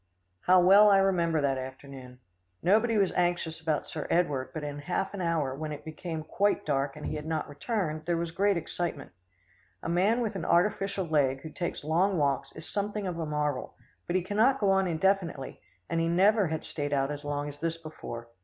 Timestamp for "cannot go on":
14.23-14.87